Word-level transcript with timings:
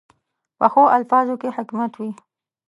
پخو 0.59 0.81
الفاظو 0.97 1.33
کې 1.41 1.49
حکمت 1.57 1.91
وي 1.99 2.11